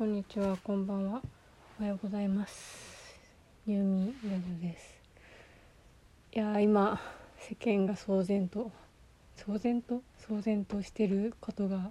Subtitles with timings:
[0.00, 1.20] こんにちは、こんばんは。
[1.78, 3.20] おはようございます。
[3.66, 4.98] ユーミンラジオです。
[6.32, 6.98] いやー、今、
[7.36, 8.72] 世間が騒然と、
[9.36, 10.00] 騒然と？
[10.26, 11.90] 騒然としてることが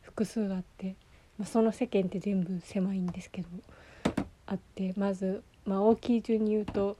[0.00, 0.94] 複数あって、
[1.36, 3.48] まあ、その世間って全部狭いんですけど、
[4.46, 6.96] あって、まず、まあ、大きい順に言うと、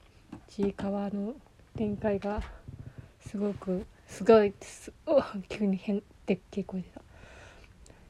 [0.48, 1.32] ちいかわの
[1.78, 2.42] 展開が
[3.26, 7.00] すごく、すごい、すお急に変でっけえ声出た。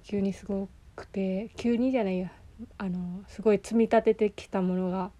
[0.03, 0.71] 急にすごく
[1.07, 2.30] て急にじゃないや
[2.79, 5.11] あのすごい積み立ててきたものが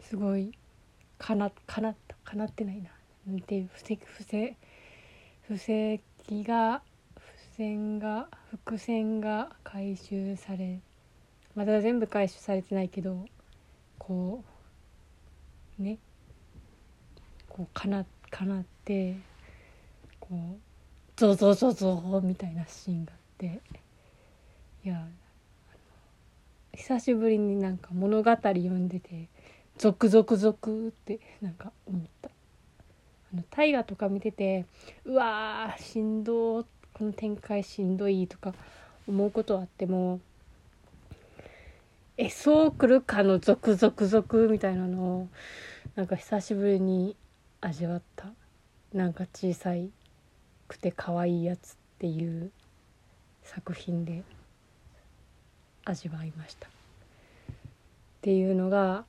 [0.00, 0.52] すごい
[1.18, 2.90] かなかなっかなってないな。
[3.26, 4.54] なんていう布石布石
[5.48, 6.00] 布石
[6.44, 6.82] が
[7.16, 7.22] 付
[7.56, 10.80] 箋が伏線が回収され
[11.56, 13.24] まだ全部回収されてないけど
[13.98, 14.44] こ
[15.78, 15.98] うね
[17.48, 19.16] こうかなかなって
[20.20, 20.58] こう
[21.16, 23.60] ゾゾゾゾみたいなシーンがあって。
[24.86, 25.04] いや
[26.76, 29.28] 久しぶりになんか物語読んでて
[29.76, 32.30] ゾクゾクゾクってなんか思った。
[33.32, 34.64] あの大河とか見てて
[35.04, 36.68] うわーしんどこ
[37.00, 38.54] の展開しんどいとか
[39.08, 40.20] 思うことはあっても
[42.16, 45.28] えそう来るかのゾクゾクゾクみたいなのを
[45.96, 47.16] なんか久しぶりに
[47.60, 48.28] 味わった。
[48.94, 49.70] なんか小さ
[50.68, 52.52] くて可愛いやつっていう
[53.42, 54.22] 作品で。
[55.86, 56.66] 味わいました。
[56.66, 56.70] っ
[58.20, 59.04] ていうのが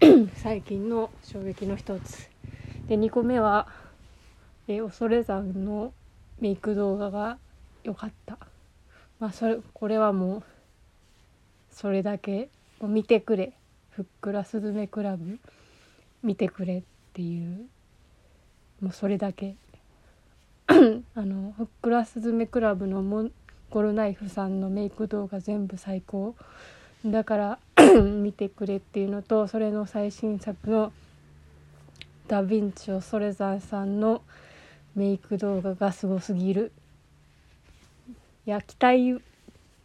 [0.36, 2.28] 最近の衝撃の一つ。
[2.88, 3.66] で2個目は
[4.68, 5.92] え恐山の
[6.40, 7.38] メイク動画が
[7.84, 8.38] 良かった。
[9.18, 10.42] まあそれこれはもう
[11.70, 13.54] それだけも見てくれ。
[13.90, 15.38] ふっくらスズメクラブ
[16.22, 16.82] 見てくれっ
[17.14, 17.66] ていう
[18.80, 19.56] もうそれだけ。
[20.68, 23.32] あのふっくらスズメクラブのモン
[23.70, 26.34] ゴルナイフさんのメイク動画全部最高。
[27.06, 27.58] だから
[28.02, 30.92] 見てくれっていうのとそれの最新作の
[32.28, 34.22] ダ・ヴィンチョ・ソレザンさんの
[34.94, 36.72] メイク動画がすごすぎる。
[38.44, 39.20] いや期待い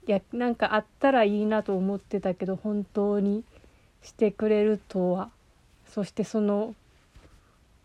[0.08, 3.44] やなんかあったらいいなと思ってたけど本当に
[4.02, 5.30] してくれるとは。
[5.88, 6.74] そしてその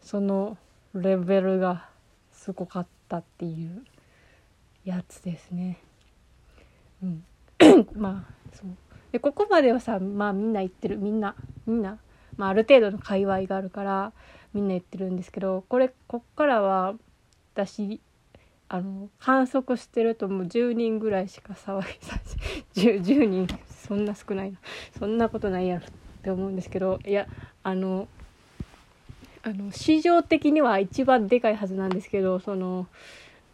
[0.02, 0.56] その
[0.94, 1.86] レベルが
[2.32, 3.84] すごかったっていう
[4.84, 5.78] やつですね。
[7.02, 7.24] うん、
[7.96, 8.68] まあそう。
[9.12, 10.98] でここまではさまあみんな言ってる。
[10.98, 11.34] みんな
[11.66, 11.98] みんな、
[12.36, 14.12] まあ、ある程度の界隈があるから
[14.54, 16.94] みんな言ってるんですけどこれこっからは
[17.54, 18.00] 私
[18.68, 22.38] あの観測してるともう10人ぐらいしか騒ぎさせ
[22.80, 24.58] 10, 10人そんな少ないな。
[24.98, 25.90] そんなことないやろっ
[26.22, 27.26] て思うんですけどいや
[27.62, 28.06] あの
[29.42, 32.86] あの市場的には一番でかいはずなんですけどその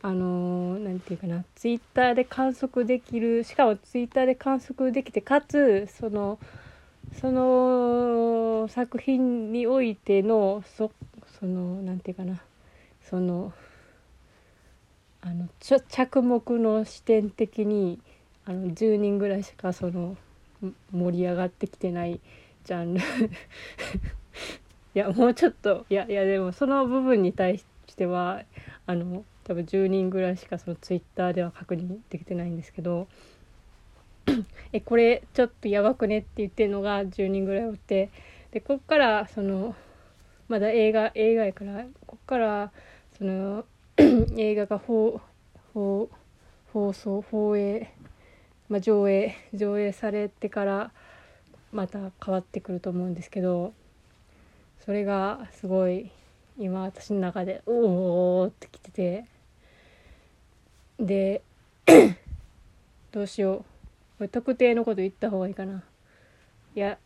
[0.07, 6.39] あのなんていうかなツイッターで観測できるしかもツイッターで観測できてかつその
[7.21, 10.93] その作品においてのそ
[11.41, 12.41] そのなんていうかな
[13.03, 13.53] その
[15.23, 17.99] あのちょ着目の視点的に
[18.45, 20.17] あの10人ぐらいしかその
[20.93, 22.21] 盛り上がってきてない
[22.65, 23.01] ジャンル。
[24.95, 27.65] いやもうちょっといやいやでもその部分に対し
[27.97, 28.45] ては
[28.87, 33.07] あの多分10人ぐらいしかそのツイッターでは確認できてないんですけど
[34.73, 38.11] えこれちょっとやばくねって言ってるのが10人ぐらいおって
[38.51, 39.77] でこっからその
[40.49, 42.73] まだ映画映画やからこっから
[43.17, 43.65] その
[44.37, 45.21] 映画が放
[45.73, 46.11] 放
[46.73, 47.93] 放送放映、
[48.69, 50.91] まあ、上映上映されてから
[51.71, 53.73] また変わってくると思うんですけど
[54.85, 56.11] それがすごい
[56.59, 59.25] 今私の中で「おお」ってきてて
[60.99, 61.43] で
[63.13, 63.59] どうしよう。
[63.59, 63.65] こ
[64.21, 65.83] れ特定のこと言った方がいいかな。
[66.75, 66.99] いや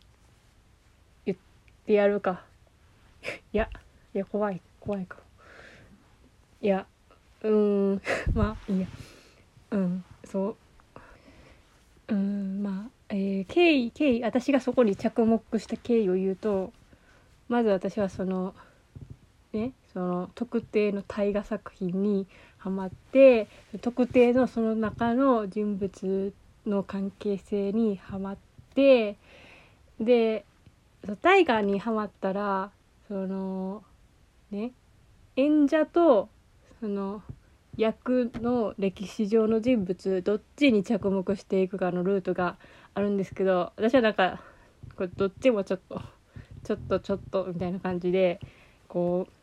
[1.25, 1.37] 言っ
[1.85, 2.45] てやるか。
[3.53, 3.69] いや
[4.13, 5.17] いや怖い怖いか。
[6.61, 6.85] いや
[7.43, 8.01] うーん
[8.33, 8.87] まあいいや。
[9.71, 12.13] うんそう。
[12.13, 16.73] うんまあえー、経緯経緯私がそこに着目した経緯を言うと
[17.47, 18.53] まず私はその
[19.53, 22.27] ねその特定の大河作品に
[22.61, 23.47] ハマって
[23.81, 26.31] 特定のその中の人物
[26.67, 28.37] の関係性にハマっ
[28.75, 29.17] て
[29.99, 30.45] で
[31.23, 32.69] 大河にハマったら
[33.07, 33.83] その
[34.51, 34.73] ね
[35.35, 36.29] 演者と
[36.79, 37.23] その
[37.77, 42.57] 役の歴史上の人物どっちに着目していくかのルートが
[42.93, 44.39] あるんですけど私はなんか
[44.95, 45.99] これどっちもちょっと
[46.63, 48.39] ちょっとちょっとみたいな感じで
[48.87, 49.33] こう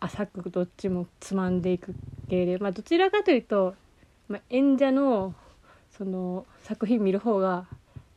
[0.00, 1.94] 浅くどっちもつまんでいく
[2.28, 3.74] 系で、まあ、どちらかというと、
[4.28, 5.34] まあ、演者の
[5.96, 7.66] その作品見る方が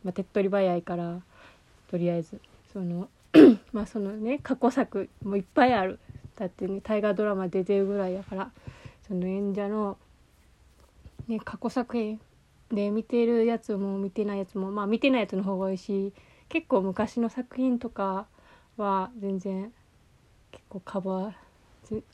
[0.04, 1.20] まあ、手っ取り早いから
[1.90, 2.40] とりあえず
[2.72, 3.10] その
[3.74, 6.00] まあそのね過去作もいっぱいある。
[6.36, 8.52] だってね大河ドラマ出てるぐらいやから
[9.06, 9.98] その演者の、
[11.28, 12.18] ね、過去作品
[12.72, 16.14] で見てるやつも見てないやつもまあ見てないやつの方が多いし
[16.48, 18.26] 結構昔の作品とか
[18.78, 19.74] は全然
[20.52, 21.34] 結構カバー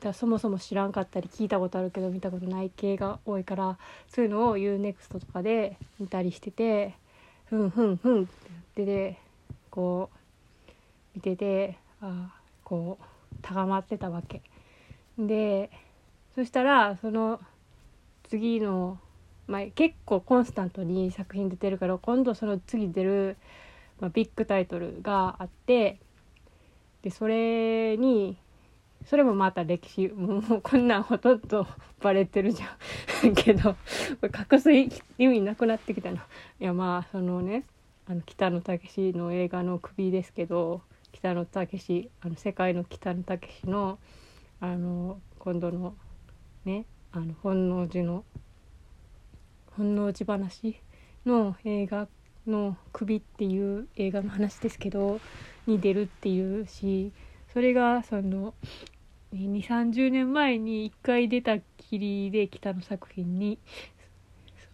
[0.02, 3.78] だそもそも知らんかったり聞いたことあるけど見たことない系が多いから
[4.08, 6.96] そういうのを UNEXT とかで見たりしてて
[7.46, 9.20] ふんふんふんって言ってて
[9.70, 10.18] こう
[11.16, 12.34] 見ててあ
[12.64, 13.06] こう
[13.42, 14.42] 高まってたわけ。
[15.18, 15.70] で
[16.36, 17.40] そしたらその
[18.30, 19.00] 次の、
[19.48, 23.38] まあ、結構コンスタントに作品出てるから今度その次出る、
[24.00, 26.00] まあ、ビッグタイトルがあって
[27.02, 28.38] でそれに
[29.06, 31.68] それもまた歴史もうこんなんほとんど
[32.02, 33.34] バレてるじゃん。
[33.36, 33.76] けど
[34.52, 36.26] 隠す意味なくなってきたな
[36.60, 37.64] いやまあそのね
[38.08, 40.82] あの北野武の映画の首ですけど
[41.12, 44.00] 北野武あの世界の北野武の
[44.60, 45.96] あの今度の
[46.66, 48.24] ねあの本能寺の
[49.78, 50.80] 本能寺話
[51.26, 52.08] の映画
[52.48, 55.20] の「首」っていう映画の話ですけど
[55.66, 57.12] に出るっていうし
[57.54, 58.54] それがその
[59.34, 63.60] 2 3 0年前に1回出たきりで北の作品に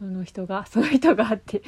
[0.01, 1.61] その人が その人があって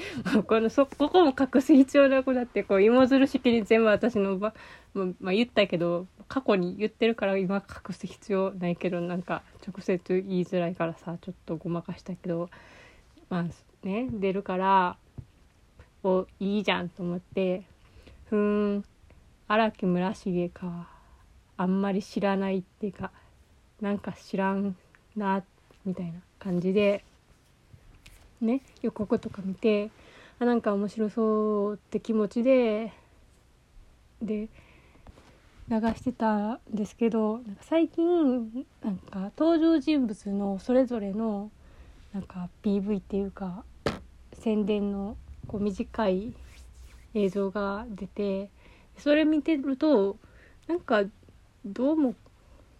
[0.47, 4.55] このそここも隠す必要なくなってこう芋づる式に全部私のば、
[4.95, 12.49] ままあ、言ったけど過去に言ってるから今隠す必要ないけどなんか直接言いづらいからさちょっとごまかしたけど
[13.29, 14.97] まあね出るから
[16.03, 17.63] おいいじゃんと思って
[18.25, 18.83] ふーん
[19.47, 20.92] 荒木村重か。
[21.57, 23.11] あんまり知らないっていうか
[23.81, 24.75] なんか知らん
[25.15, 25.43] な
[25.85, 27.03] みたいな感じで。
[28.43, 29.89] ね予告とか見て
[30.39, 32.91] あなんか面白そうって気持ちで
[34.21, 34.49] で
[35.69, 41.49] 流してたんですけどなんか最近なんか登場人物のそれぞれの
[42.13, 43.63] なんか PV っていうか
[44.33, 45.17] 宣伝の
[45.47, 46.33] こう短い
[47.13, 48.49] 映像が出て
[48.97, 50.17] それ見てると
[50.67, 51.03] なんか
[51.65, 52.15] どうも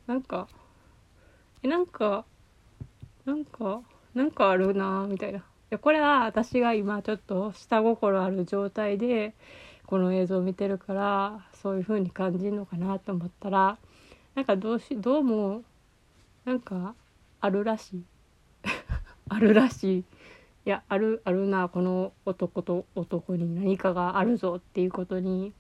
[0.07, 0.47] なんか
[1.63, 2.25] えなんか
[3.25, 3.81] なんか
[4.13, 5.43] なんかあるなみたいな。
[5.73, 9.33] やこれは私が今ちょっと下心ある状態で
[9.85, 13.77] この映像を見てるからそういう風に感じるのかなと思ったら
[14.35, 15.63] なんかどうしどうも
[16.45, 16.95] なんか
[17.41, 18.03] あるらしい。
[19.29, 20.03] あるらしい。
[20.65, 25.53] いやあるあるなこの男と男に何かがあるぞっていうことに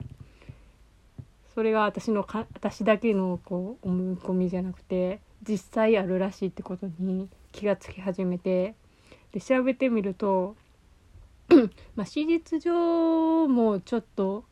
[1.53, 8.75] それが私のか私だけのこう思い込みじゃなくて実際あるらしいってことに気がつき始めて
[9.31, 10.55] で調べてみると
[11.95, 14.45] まあ史実上もちょっと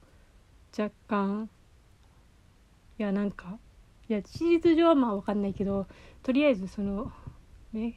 [0.78, 1.50] 若干
[3.00, 3.58] いやなんか
[4.08, 5.88] いや史実上はまあ分かんないけど
[6.22, 7.12] とりあえずその
[7.74, 7.96] ね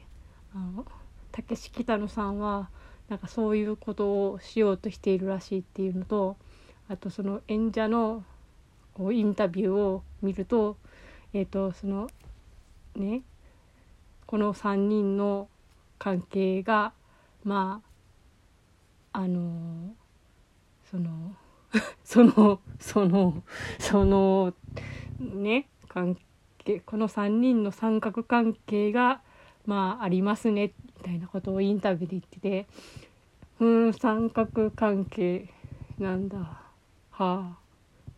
[0.53, 0.85] あの
[1.31, 2.69] 武志北野さんは
[3.09, 6.37] なんかそういうことをしようとしているらしいっていうのと
[6.87, 8.23] あとその演者の
[9.11, 10.77] インタビューを見ると
[11.33, 12.09] えっ、ー、とその
[12.95, 13.21] ね
[14.25, 15.47] この3人の
[15.99, 16.93] 関係が
[17.43, 17.81] ま
[19.11, 19.93] ああの
[20.89, 21.35] その
[22.03, 23.43] そのその
[23.79, 24.53] その
[25.19, 26.17] ね関
[26.57, 29.21] 係この3人の三角関係が
[29.65, 32.67] まあありますねみたいなことをインタビューで言ってて
[33.59, 35.49] うん三角関係
[35.99, 36.37] なんだ。
[37.11, 37.57] はあ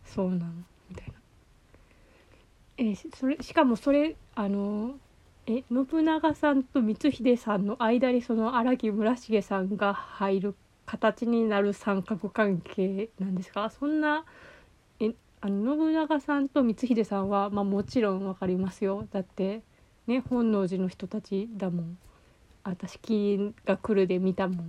[0.04, 0.52] そうなの
[2.78, 2.92] みたいな。
[2.92, 4.94] えそれしかもそれあの
[5.46, 10.54] え信長さんと光秀さんの間にその荒木村重さんが入る
[10.86, 13.70] 形になる三角関係なんですか？
[13.70, 14.24] そんな
[15.00, 19.06] えあの信長さんと光秀さんは、まあ、もちろん分かりますよ。
[19.12, 19.62] だって
[20.06, 21.98] ね本能寺の人たちだもん。
[22.64, 24.62] 私気が来るで見たもんっ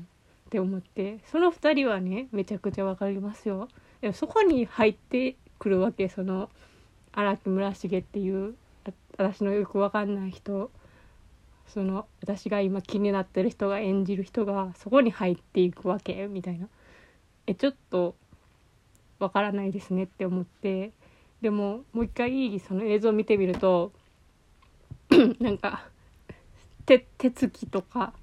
[0.50, 1.20] て思って。
[1.26, 3.68] その2人はねめちゃくちゃ分かりますよ。
[4.02, 6.50] でもそこに入ってくるわけその
[7.20, 8.56] 荒木村重っていう
[9.18, 10.72] 私のよく分かんない人
[11.68, 16.68] その私が今気になってる人が演じる人がそこに入っていくわけみたいな。
[17.46, 18.16] えちょっと
[19.20, 20.92] わからないですねって思って
[21.42, 23.92] でももう一回その映像を見てみると
[25.40, 25.86] なんか
[26.86, 28.14] 手手つきとか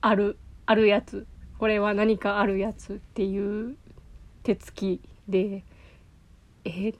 [0.00, 1.26] あるあるやつ。
[1.58, 3.76] これは何かあるやつっていう
[4.42, 5.62] 手つきで
[6.64, 6.92] え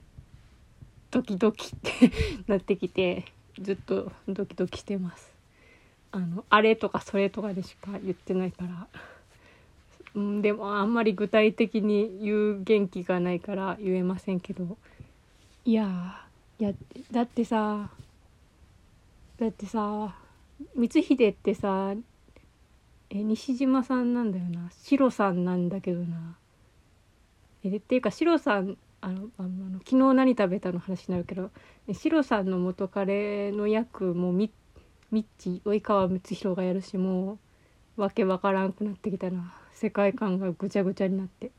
[1.13, 2.11] ドキドキって
[2.51, 3.25] なってきて
[3.59, 5.31] ずっとドキドキしてます。
[6.11, 8.87] あのあれとかそれとかでしか言ってないから。
[10.15, 14.75] うん、でもあんまり具体的に言う元気がないから言えませんけど。
[15.65, 16.25] いや
[16.59, 16.73] いや
[17.11, 17.91] だってさ
[19.37, 20.15] だってさ
[20.75, 21.93] 光秀ってさ
[23.11, 24.71] え西島さんなんだよな。
[24.71, 26.35] シロさんなんだけどな。
[27.63, 31.51] えっていうかシロさんあのあの昨日何食べたの話になるけど
[31.91, 34.49] シロさんの元彼の役もミ
[35.11, 37.37] ミッチ及川光弘がやるしも
[37.97, 39.53] うわけわからんくなってきたな。
[39.73, 41.51] 世界観がぐちゃぐちゃになって。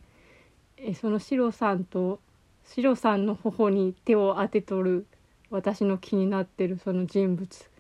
[0.77, 2.21] えそのシロさんと
[2.65, 5.07] シロさんの頬に手を当てとる
[5.51, 7.71] 私の気になってるその人物。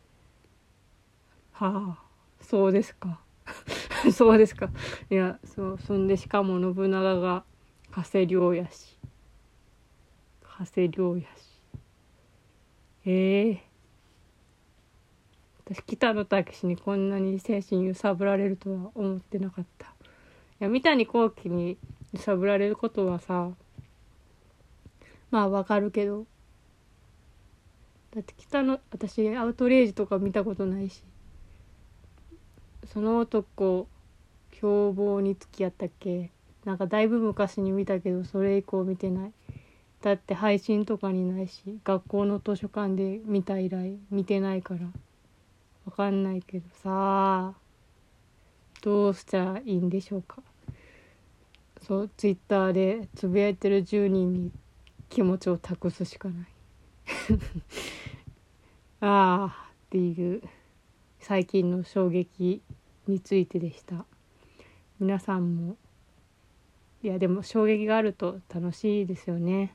[1.52, 2.02] はあ
[2.40, 3.18] そうですか。
[4.14, 4.68] そうですか。
[5.10, 7.44] いやそうそんでしかも信長が
[7.90, 8.93] 加瀬亮やし。
[10.56, 11.26] 加瀬亮やし
[13.06, 13.62] ええ
[15.66, 19.86] 私北野武にこんなに精神揺さぶられるとは思ってなかった。
[19.86, 19.88] い
[20.60, 21.78] や三谷幸喜に
[22.12, 23.50] 揺さぶられることはさ
[25.30, 26.26] まあわかるけど。
[28.14, 31.02] だって北の私アウトレイジとか見たことないし。
[32.92, 33.88] その男
[34.52, 36.30] 凶暴に付き合ったっけ。
[36.64, 39.32] なんかだいぶ昔に見たけどそれ以降見てない。
[40.04, 44.80] だって配信とかにないし学校の図書館で見た以来見てないから
[45.86, 47.54] わかんないけどさ
[48.82, 50.42] どうしたらいいんでしょうか。
[51.80, 54.52] そうツイッターでつぶやいてる10人に
[55.08, 56.46] 気持ちを託すしかない。
[59.00, 60.42] ああっていう
[61.18, 62.60] 最近の衝撃
[63.06, 64.04] についてでした。
[65.00, 65.76] 皆さんも。
[67.02, 69.74] いやでも衝撃があると楽しいですよね。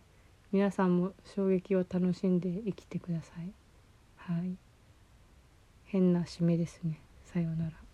[0.52, 3.54] 皆さんも衝撃を楽しんで生きてください。
[4.16, 4.58] はい。
[5.86, 7.02] 変な締めですね。
[7.26, 7.89] さようなら。